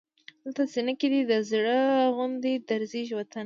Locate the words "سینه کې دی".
0.73-1.21